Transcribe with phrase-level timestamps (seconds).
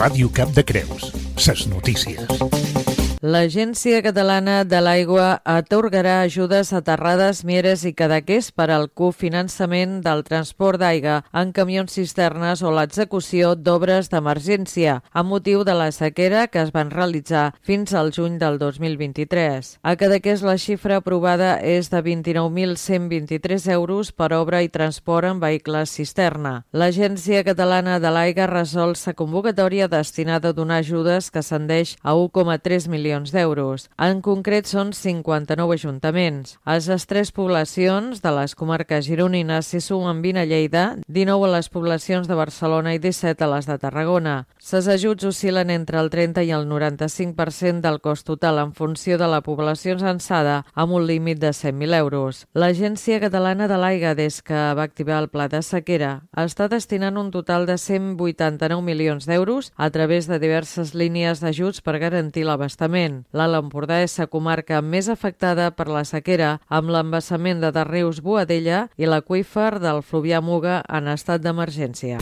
[0.00, 1.10] Ràdio Cap de Creus.
[1.36, 2.79] Ses notícies.
[3.20, 10.22] L'Agència Catalana de l'Aigua atorgarà ajudes a Terrades, Mieres i Cadaqués per al cofinançament del
[10.24, 16.62] transport d'aigua en camions cisternes o l'execució d'obres d'emergència a motiu de la sequera que
[16.62, 19.68] es van realitzar fins al juny del 2023.
[19.84, 25.92] A Cadaqués la xifra aprovada és de 29.123 euros per obra i transport en vehicles
[25.92, 26.54] cisterna.
[26.72, 32.88] L'Agència Catalana de l'Aigua resol sa convocatòria destinada a donar ajudes que ascendeix a 1,3
[32.88, 33.88] milions milions d'euros.
[33.98, 36.58] En concret, són 59 ajuntaments.
[36.64, 41.50] A les tres poblacions de les comarques gironines s'hi sumen 20 a Lleida, 19 a
[41.56, 44.46] les poblacions de Barcelona i 17 a les de Tarragona.
[44.58, 49.26] Ses ajuts oscil·len entre el 30 i el 95% del cost total en funció de
[49.26, 52.46] la població censada, amb un límit de 100.000 euros.
[52.54, 57.30] L'Agència Catalana de l'Aigua, des que va activar el pla de sequera, està destinant un
[57.34, 63.24] total de 189 milions d'euros a través de diverses línies d'ajuts per garantir l'abastament Parlament.
[63.32, 68.88] L'Alt Empordà és la comarca més afectada per la sequera, amb l'embassament de Darrius Boadella
[68.98, 72.18] i l'aqüífer del Fluvià Muga en estat d'emergència.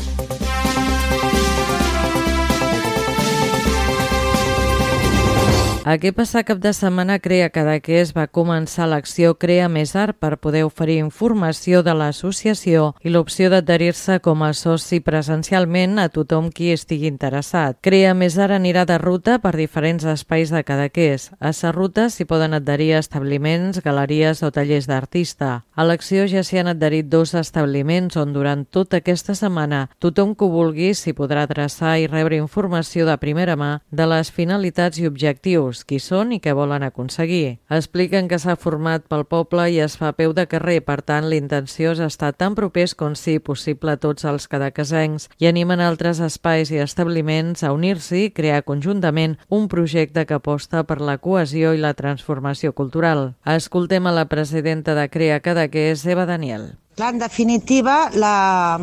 [5.89, 10.67] Aquest passat cap de setmana Crea Cadaqués va començar l'acció Crea Més Art per poder
[10.67, 17.09] oferir informació de l'associació i l'opció d'adherir-se com a soci presencialment a tothom qui estigui
[17.09, 17.79] interessat.
[17.81, 21.31] Crea Més Art anirà de ruta per diferents espais de Cadaqués.
[21.41, 25.63] A sa ruta s'hi poden adherir establiments, galeries o tallers d'artista.
[25.79, 30.43] A l'acció ja s'hi han adherit dos establiments on durant tota aquesta setmana tothom que
[30.43, 35.07] ho vulgui s'hi podrà adreçar i rebre informació de primera mà de les finalitats i
[35.07, 37.61] objectius qui són i què volen aconseguir.
[37.71, 41.95] Expliquen que s'ha format pel poble i es fa peu de carrer, per tant l'intenció
[41.95, 46.75] és estar tan propers com sigui possible a tots els cadacasencs i animen altres espais
[46.75, 51.79] i establiments a unir-s'hi i crear conjuntament un projecte que aposta per la cohesió i
[51.79, 53.37] la transformació cultural.
[53.47, 55.68] Escoltem a la presidenta de Crea Cadaqués,
[56.07, 56.73] Eva Daniel.
[56.99, 58.79] Clar, en definitiva, la,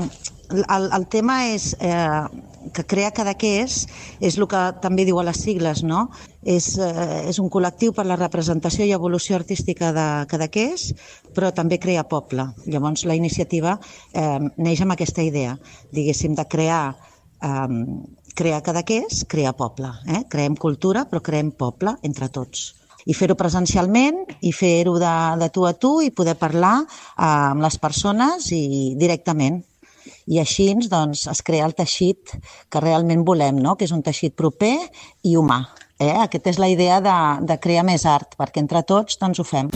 [0.50, 2.25] el, el tema és eh,
[2.73, 3.85] que crea Cadaqués
[4.23, 6.06] és el que també diu a les sigles, no?
[6.41, 10.91] És, eh, és un col·lectiu per la representació i evolució artística de Cadaqués,
[11.35, 12.47] però també crea poble.
[12.66, 13.78] Llavors la iniciativa
[14.13, 15.57] eh, neix amb aquesta idea,
[15.91, 16.85] diguéssim, de crear
[17.44, 17.68] eh,
[18.35, 19.91] crear Cadaqués, crear poble.
[20.12, 20.25] Eh?
[20.29, 22.74] Creem cultura, però creem poble entre tots
[23.05, 27.63] i fer-ho presencialment i fer-ho de, de tu a tu i poder parlar eh, amb
[27.66, 29.61] les persones i directament
[30.25, 32.35] i així doncs, es crea el teixit
[32.69, 33.75] que realment volem, no?
[33.75, 34.75] que és un teixit proper
[35.23, 35.61] i humà.
[35.99, 36.11] Eh?
[36.11, 39.71] Aquesta és la idea de, de crear més art, perquè entre tots doncs, ho fem.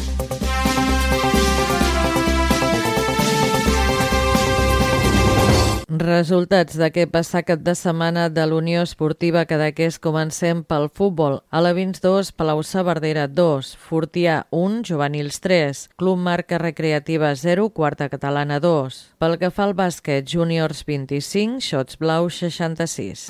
[5.99, 11.41] Resultats d'aquest passat cap de setmana de l'Unió Esportiva Cadaqués comencem pel futbol.
[11.51, 17.67] A la Vins 2, Palau Saverdera 2, Fortià 1, Juvenils 3, Club Marca Recreativa 0,
[17.75, 19.01] Quarta Catalana 2.
[19.19, 23.27] Pel que fa al bàsquet, Júniors 25, Xots Blau 66.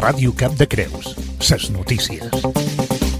[0.00, 1.14] Ràdio Cap de Creus.
[1.38, 2.59] Ses notícies.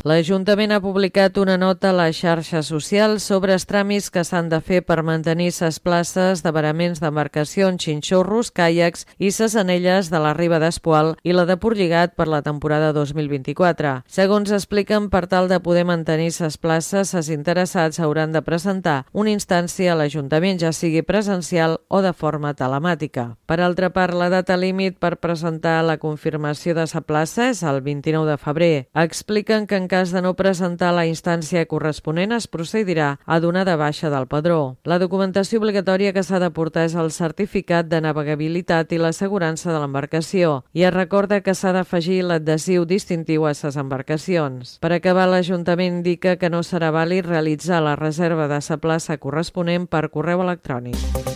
[0.00, 4.62] L'Ajuntament ha publicat una nota a les xarxes socials sobre els tràmits que s'han de
[4.64, 10.32] fer per mantenir ses places de varaments d'embarcacions, xinxorros, caiacs i ses anelles de la
[10.32, 13.90] riba d'Espoal i la de Portlligat per la temporada 2024.
[14.08, 19.36] Segons expliquen, per tal de poder mantenir ses places, ses interessats hauran de presentar una
[19.36, 23.34] instància a l'Ajuntament, ja sigui presencial o de forma telemàtica.
[23.44, 27.84] Per altra part, la data límit per presentar la confirmació de sa plaça és el
[27.84, 28.74] 29 de febrer.
[28.96, 33.74] Expliquen que en cas de no presentar la instància corresponent es procedirà a donar de
[33.74, 34.76] baixa del padró.
[34.86, 39.82] La documentació obligatòria que s'ha de portar és el certificat de navegabilitat i l'assegurança de
[39.82, 44.78] l'embarcació i es recorda que s'ha d'afegir l'adhesiu distintiu a ses embarcacions.
[44.78, 49.90] Per acabar, l'Ajuntament indica que no serà vàlid realitzar la reserva de sa plaça corresponent
[49.90, 51.29] per correu electrònic.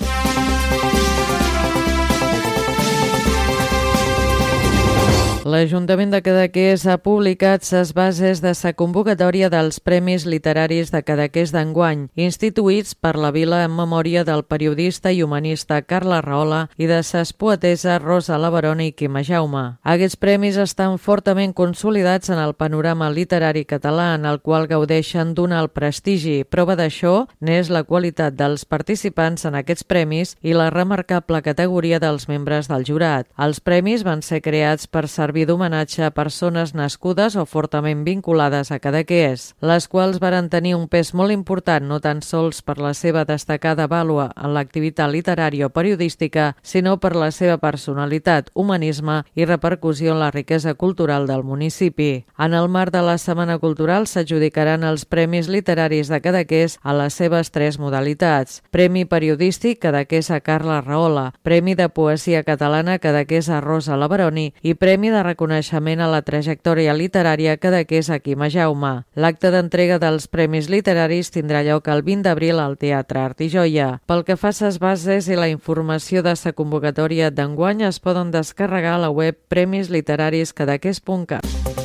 [5.44, 11.50] L'Ajuntament de Cadaqués ha publicat les bases de sa convocatòria dels Premis Literaris de Cadaqués
[11.52, 17.02] d'enguany, instituïts per la vila en memòria del periodista i humanista Carla Rahola i de
[17.04, 19.76] ses poeteses Rosa Lavarona i Quima Jaume.
[19.84, 25.52] Aquests premis estan fortament consolidats en el panorama literari català, en el qual gaudeixen d'un
[25.52, 26.46] alt prestigi.
[26.48, 32.30] Prova d'això n'és la qualitat dels participants en aquests premis i la remarcable categoria dels
[32.32, 33.28] membres del jurat.
[33.36, 38.70] Els premis van ser creats per servir servir d'homenatge a persones nascudes o fortament vinculades
[38.70, 42.92] a Cadaqués, les quals varen tenir un pes molt important no tan sols per la
[42.94, 49.42] seva destacada vàlua en l'activitat literària o periodística, sinó per la seva personalitat, humanisme i
[49.44, 52.26] repercussió en la riquesa cultural del municipi.
[52.38, 57.18] En el marc de la Setmana Cultural s'adjudicaran els Premis Literaris de Cadaqués a les
[57.18, 58.62] seves tres modalitats.
[58.70, 64.78] Premi Periodístic Cadaqués a Carla Rahola, Premi de Poesia Catalana Cadaqués a Rosa Labaroni i
[64.78, 69.08] Premi de Reconeixement a la Trajectòria Literària Cadaqués a Quima Jaume.
[69.16, 74.00] L'acte d'entrega dels Premis Literaris tindrà lloc el 20 d'abril al Teatre Art i Joia.
[74.06, 78.30] Pel que fa a les bases i la informació de sa convocatòria d'enguany es poden
[78.34, 81.83] descarregar a la web premisliterariscadaqués.cat.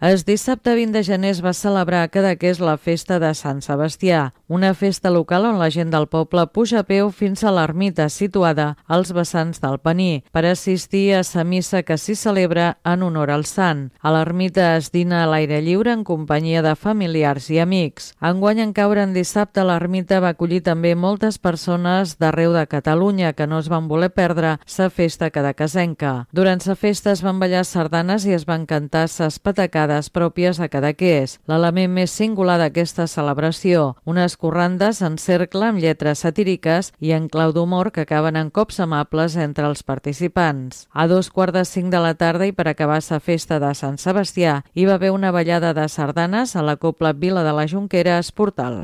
[0.00, 4.30] El dissabte 20 de gener es va celebrar a Cadaqués la festa de Sant Sebastià,
[4.48, 8.78] una festa local on la gent del poble puja a peu fins a l'ermita situada
[8.88, 13.44] als vessants del Paní per assistir a sa missa que s'hi celebra en honor al
[13.44, 13.90] sant.
[14.00, 18.14] A l'ermita es dina a l'aire lliure en companyia de familiars i amics.
[18.24, 23.46] Enguany en caure en dissabte l'ermita va acollir també moltes persones d'arreu de Catalunya que
[23.46, 26.24] no es van voler perdre sa festa cadaquesenca.
[26.32, 30.60] Durant sa festa es van ballar sardanes i es van cantar ses patacades dades pròpies
[30.62, 37.12] a Cadaqués, l'element més singular d'aquesta celebració, unes corrandes en cercle amb lletres satíriques i
[37.16, 40.86] en clau d'humor que acaben en cops amables entre els participants.
[40.92, 43.98] A dos quarts de cinc de la tarda i per acabar sa festa de Sant
[43.98, 48.18] Sebastià hi va haver una ballada de sardanes a la Copla Vila de la Junquera
[48.18, 48.82] Esportal.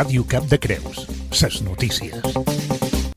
[0.00, 1.02] Ràdio Cap de Creus.
[1.28, 2.22] Ses notícies.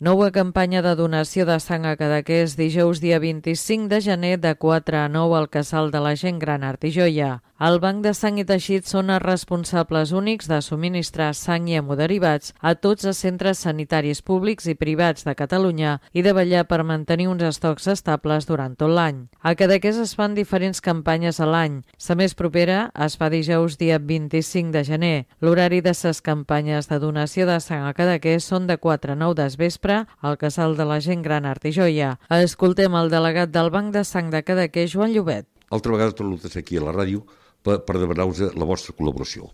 [0.04, 5.00] Nova campanya de donació de sang a Cadaqués dijous dia 25 de gener de 4
[5.00, 7.40] a 9 al Casal de la Gent Gran Artijoia.
[7.64, 12.52] El Banc de Sang i Teixit són els responsables únics de subministrar sang i hemoderivats
[12.60, 17.30] a tots els centres sanitaris públics i privats de Catalunya i de vetllar per mantenir
[17.32, 19.22] uns estocs estables durant tot l'any.
[19.40, 21.78] A Cadaqués es fan diferents campanyes a l'any.
[22.10, 25.14] La més propera es fa dijous dia 25 de gener.
[25.40, 29.38] L'horari de ses campanyes de donació de sang a Cadaqués són de 4 a 9
[29.40, 32.18] des vespre al Casal de la Gent Gran Artijoia.
[32.28, 35.48] Escoltem el delegat del Banc de Sang de Cadaqués, Joan Llobet.
[35.72, 37.24] Altra vegada torno aquí a la ràdio
[37.64, 39.50] per, per demanar-vos la vostra col·laboració.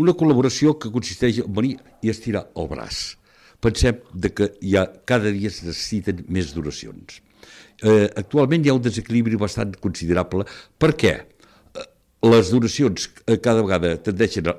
[0.00, 3.00] Una col·laboració que consisteix en venir i estirar el braç.
[3.60, 7.18] Pensem de que ha, cada dia es necessiten més donacions.
[7.82, 10.46] Eh, actualment hi ha un desequilibri bastant considerable.
[10.80, 11.12] Per què?
[11.20, 11.84] Eh,
[12.30, 14.56] les donacions eh, cada vegada tendeixen a,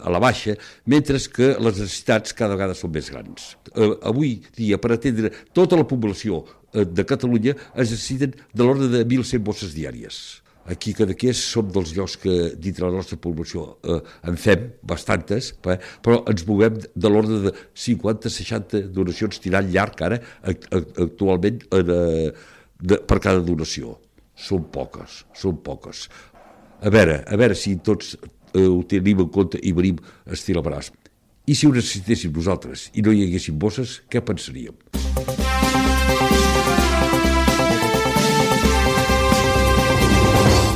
[0.00, 3.52] a la baixa, mentre que les necessitats cada vegada són més grans.
[3.74, 9.02] Eh, avui dia, per atendre tota la població de Catalunya, es necessiten de l'ordre de
[9.04, 10.22] 1.100 bosses diàries
[10.70, 13.98] Aquí cada Cadaqués som dels llocs que dintre la nostra població eh,
[14.30, 20.20] en fem bastantes, eh, però ens movem de l'ordre de 50-60 donacions tirant llarg ara
[20.46, 22.30] actualment eh,
[22.78, 23.96] de, per cada donació.
[24.38, 26.06] Són poques, són poques.
[26.82, 30.62] A veure, a veure si tots eh, ho tenim en compte i venim a estirar
[30.62, 30.92] braç.
[31.42, 34.78] I si ho necessitéssim nosaltres i no hi haguéssim bosses, què pensaríem?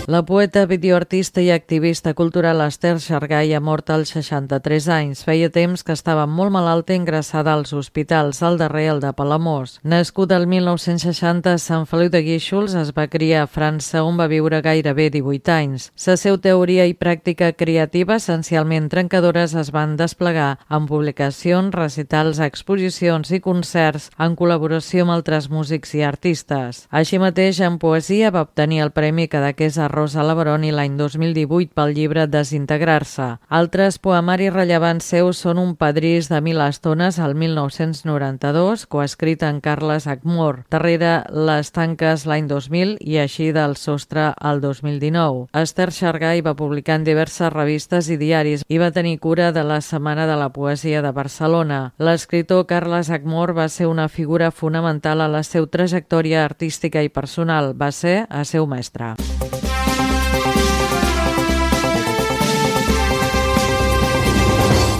[0.08, 5.22] La poeta, videoartista i activista cultural Esther Xargai ha mort als 63 anys.
[5.26, 9.80] Feia temps que estava molt malalta i ingressada als hospitals, al darrer el de Palamós.
[9.82, 14.28] Nascut el 1960 a Sant Feliu de Guíxols, es va criar a França, on va
[14.30, 15.88] viure gairebé 18 anys.
[16.06, 23.34] La seva teoria i pràctica creativa, essencialment trencadores, es van desplegar en publicacions, recitals, exposicions
[23.34, 26.86] i concerts en col·laboració amb altres músics i artistes.
[26.94, 31.94] Així mateix, en poesia va obtenir el Premi Cadaqués a Rosa Labaroni l'any 2018 pel
[31.96, 33.28] llibre Desintegrar-se.
[33.48, 40.04] Altres poemaris rellevants seus són Un padrís de mil estones al 1992, coescrit en Carles
[40.06, 45.46] Agmor, darrere Les tanques l'any 2000 i així del sostre al 2019.
[45.56, 49.80] Esther Xargai va publicar en diverses revistes i diaris i va tenir cura de la
[49.80, 51.80] Setmana de la Poesia de Barcelona.
[51.96, 57.72] L'escriptor Carles Agmor va ser una figura fonamental a la seva trajectòria artística i personal.
[57.72, 59.14] Va ser a seu mestre.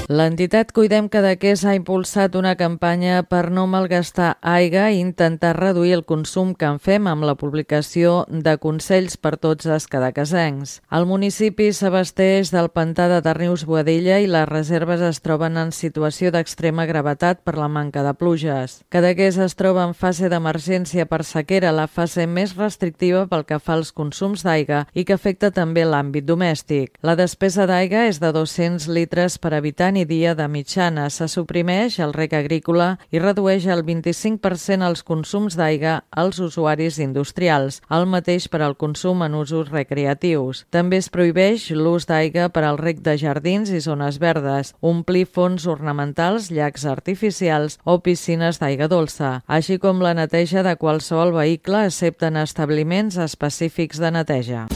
[0.06, 6.04] L'entitat Cuidem Cadaqués ha impulsat una campanya per no malgastar aigua i intentar reduir el
[6.06, 10.76] consum que en fem amb la publicació de consells per tots els cadaquesencs.
[10.94, 16.30] El municipi s'abasteix del pantà de Darnius Boadella i les reserves es troben en situació
[16.30, 18.84] d'extrema gravetat per la manca de pluges.
[18.94, 23.74] Cadaqués es troba en fase d'emergència per sequera, la fase més restrictiva pel que fa
[23.74, 26.94] als consums d'aigua i que afecta també l'àmbit domèstic.
[27.02, 31.08] La despesa d'aigua és de 200 litres per habitant i dia de mitjana.
[31.10, 37.80] Se suprimeix el rec agrícola i redueix el 25% els consums d'aigua als usuaris industrials,
[37.90, 40.64] el mateix per al consum en usos recreatius.
[40.70, 45.66] També es prohibeix l'ús d'aigua per al rec de jardins i zones verdes, omplir fons
[45.66, 52.30] ornamentals, llacs artificials o piscines d'aigua dolça, així com la neteja de qualsevol vehicle excepte
[52.30, 54.66] en establiments específics de neteja.